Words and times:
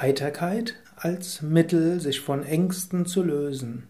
Heiterkeit 0.00 0.76
als 0.96 1.42
Mittel, 1.42 2.00
sich 2.00 2.20
von 2.20 2.42
Ängsten 2.42 3.04
zu 3.04 3.22
lösen. 3.22 3.86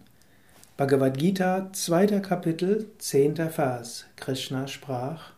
Bhagavad 0.75 1.17
Gita, 1.17 1.69
zweiter 1.71 2.19
Kapitel, 2.19 2.87
zehnter 2.97 3.49
Vers. 3.49 4.05
Krishna 4.17 4.67
sprach, 4.67 5.31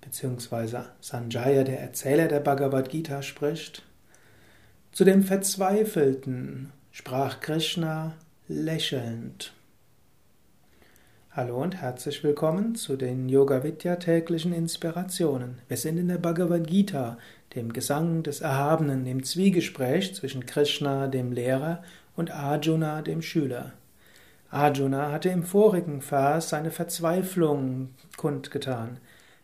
beziehungsweise 0.00 0.86
Sanjaya, 1.00 1.64
der 1.64 1.80
Erzähler 1.80 2.28
der 2.28 2.40
Bhagavad 2.40 2.90
Gita, 2.90 3.22
spricht. 3.22 3.82
Zu 4.92 5.04
dem 5.04 5.24
Verzweifelten 5.24 6.72
sprach 6.92 7.40
Krishna 7.40 8.14
lächelnd. 8.46 9.52
Hallo 11.38 11.62
und 11.62 11.80
herzlich 11.80 12.24
willkommen 12.24 12.74
zu 12.74 12.96
den 12.96 13.28
Yoga 13.28 13.62
Vidya 13.62 13.94
täglichen 13.94 14.52
Inspirationen. 14.52 15.60
Wir 15.68 15.76
sind 15.76 15.96
in 15.96 16.08
der 16.08 16.18
Bhagavad 16.18 16.66
Gita, 16.66 17.16
dem 17.54 17.72
Gesang 17.72 18.24
des 18.24 18.40
Erhabenen, 18.40 19.04
dem 19.04 19.22
Zwiegespräch 19.22 20.16
zwischen 20.16 20.46
Krishna, 20.46 21.06
dem 21.06 21.30
Lehrer, 21.30 21.84
und 22.16 22.32
Arjuna, 22.32 23.02
dem 23.02 23.22
Schüler. 23.22 23.72
Arjuna 24.50 25.12
hatte 25.12 25.28
im 25.28 25.44
vorigen 25.44 26.02
Vers 26.02 26.48
seine 26.48 26.72
Verzweiflung 26.72 27.90
kundgetan. 28.16 28.98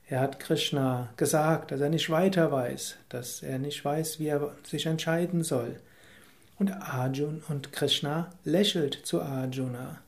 Er 0.09 0.18
hat 0.18 0.40
Krishna 0.40 1.10
gesagt, 1.16 1.70
dass 1.70 1.80
er 1.80 1.90
nicht 1.90 2.10
weiter 2.10 2.51
weiß, 2.51 2.96
dass 3.09 3.40
er 3.45 3.60
nicht 3.60 3.84
weiß, 3.84 4.18
wie 4.18 4.26
er 4.26 4.51
sich 4.65 4.87
entscheiden 4.87 5.45
soll. 5.45 5.76
Und 6.59 6.73
Arjuna 6.73 7.38
und 7.48 7.73
Krishna 7.73 8.30
lächelt 8.42 8.95
zu 9.06 9.23
Arjuna. 9.23 10.01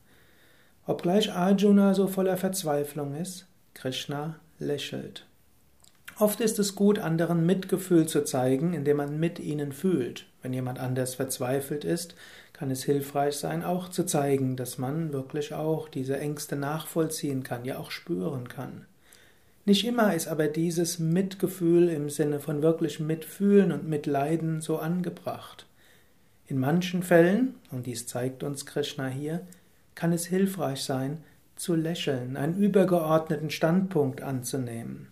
Obgleich 0.87 1.33
Arjuna 1.33 1.93
so 1.93 2.07
voller 2.07 2.37
Verzweiflung 2.37 3.13
ist, 3.13 3.45
Krishna 3.73 4.39
lächelt. 4.57 5.25
Oft 6.17 6.39
ist 6.39 6.59
es 6.59 6.75
gut, 6.75 6.97
anderen 6.97 7.45
Mitgefühl 7.45 8.07
zu 8.07 8.23
zeigen, 8.23 8.73
indem 8.73 8.97
man 8.97 9.19
mit 9.19 9.37
ihnen 9.37 9.73
fühlt. 9.73 10.25
Wenn 10.41 10.53
jemand 10.53 10.79
anders 10.79 11.15
verzweifelt 11.15 11.83
ist, 11.83 12.15
kann 12.53 12.71
es 12.71 12.85
hilfreich 12.85 13.35
sein, 13.35 13.65
auch 13.65 13.89
zu 13.89 14.05
zeigen, 14.05 14.55
dass 14.55 14.77
man 14.77 15.11
wirklich 15.11 15.53
auch 15.53 15.89
diese 15.89 16.17
Ängste 16.17 16.55
nachvollziehen 16.55 17.43
kann, 17.43 17.65
ja 17.65 17.77
auch 17.77 17.91
spüren 17.91 18.47
kann. 18.47 18.85
Nicht 19.65 19.85
immer 19.85 20.15
ist 20.15 20.29
aber 20.29 20.47
dieses 20.47 20.99
Mitgefühl 20.99 21.89
im 21.89 22.09
Sinne 22.09 22.39
von 22.39 22.61
wirklich 22.61 23.01
mitfühlen 23.01 23.73
und 23.73 23.89
mitleiden 23.89 24.61
so 24.61 24.77
angebracht. 24.77 25.67
In 26.47 26.57
manchen 26.57 27.03
Fällen, 27.03 27.55
und 27.71 27.85
dies 27.85 28.07
zeigt 28.07 28.41
uns 28.41 28.65
Krishna 28.65 29.07
hier, 29.07 29.41
kann 29.97 30.13
es 30.13 30.27
hilfreich 30.27 30.83
sein, 30.83 31.23
zu 31.55 31.73
lächeln, 31.75 32.37
einen 32.37 32.55
übergeordneten 32.55 33.49
Standpunkt 33.49 34.21
anzunehmen. 34.21 35.07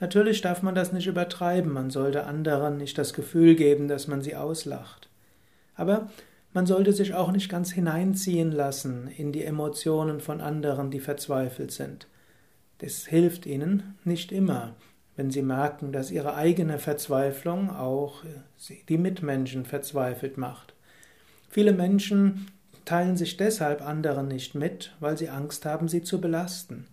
Natürlich 0.00 0.40
darf 0.40 0.62
man 0.62 0.74
das 0.74 0.92
nicht 0.92 1.06
übertreiben, 1.06 1.72
man 1.72 1.90
sollte 1.90 2.24
anderen 2.24 2.76
nicht 2.76 2.98
das 2.98 3.14
Gefühl 3.14 3.54
geben, 3.54 3.86
dass 3.86 4.08
man 4.08 4.20
sie 4.20 4.34
auslacht. 4.34 5.08
Aber 5.76 6.10
man 6.52 6.66
sollte 6.66 6.92
sich 6.92 7.14
auch 7.14 7.30
nicht 7.30 7.48
ganz 7.48 7.70
hineinziehen 7.70 8.50
lassen 8.50 9.06
in 9.06 9.30
die 9.30 9.44
Emotionen 9.44 10.20
von 10.20 10.40
anderen, 10.40 10.90
die 10.90 11.00
verzweifelt 11.00 11.70
sind. 11.70 12.08
Das 12.78 13.06
hilft 13.06 13.46
ihnen 13.46 13.94
nicht 14.02 14.32
immer, 14.32 14.74
wenn 15.14 15.30
sie 15.30 15.42
merken, 15.42 15.92
dass 15.92 16.10
ihre 16.10 16.34
eigene 16.34 16.80
Verzweiflung 16.80 17.70
auch 17.70 18.24
die 18.88 18.98
Mitmenschen 18.98 19.64
verzweifelt 19.64 20.36
macht. 20.36 20.74
Viele 21.48 21.72
Menschen 21.72 22.48
teilen 22.84 23.16
sich 23.16 23.36
deshalb 23.36 23.86
anderen 23.86 24.28
nicht 24.28 24.54
mit, 24.54 24.94
weil 25.00 25.16
sie 25.16 25.28
Angst 25.28 25.64
haben, 25.64 25.88
sie 25.88 26.02
zu 26.02 26.20
belasten. 26.20 26.86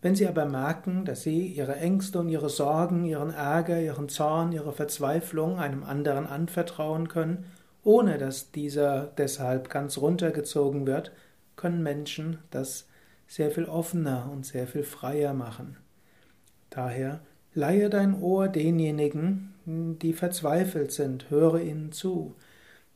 Wenn 0.00 0.14
sie 0.14 0.28
aber 0.28 0.44
merken, 0.44 1.04
dass 1.04 1.22
sie 1.22 1.46
ihre 1.46 1.76
Ängste 1.76 2.20
und 2.20 2.28
ihre 2.28 2.48
Sorgen, 2.48 3.04
ihren 3.04 3.30
Ärger, 3.30 3.80
ihren 3.80 4.08
Zorn, 4.08 4.52
ihre 4.52 4.72
Verzweiflung 4.72 5.58
einem 5.58 5.82
anderen 5.82 6.26
anvertrauen 6.26 7.08
können, 7.08 7.46
ohne 7.82 8.18
dass 8.18 8.52
dieser 8.52 9.08
deshalb 9.18 9.70
ganz 9.70 9.98
runtergezogen 9.98 10.86
wird, 10.86 11.12
können 11.56 11.82
Menschen 11.82 12.38
das 12.50 12.86
sehr 13.26 13.50
viel 13.50 13.64
offener 13.64 14.30
und 14.32 14.46
sehr 14.46 14.66
viel 14.66 14.84
freier 14.84 15.34
machen. 15.34 15.76
Daher 16.70 17.20
leihe 17.54 17.90
dein 17.90 18.20
Ohr 18.20 18.48
denjenigen, 18.48 19.54
die 19.66 20.12
verzweifelt 20.12 20.92
sind, 20.92 21.28
höre 21.28 21.60
ihnen 21.60 21.92
zu, 21.92 22.36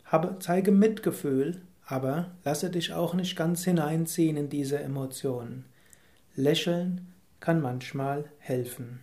habe, 0.04 0.36
zeige 0.38 0.70
Mitgefühl, 0.70 1.62
aber 1.92 2.30
lasse 2.42 2.70
dich 2.70 2.94
auch 2.94 3.12
nicht 3.12 3.36
ganz 3.36 3.64
hineinziehen 3.64 4.38
in 4.38 4.48
diese 4.48 4.80
Emotionen. 4.80 5.66
Lächeln 6.34 7.12
kann 7.38 7.60
manchmal 7.60 8.24
helfen. 8.38 9.00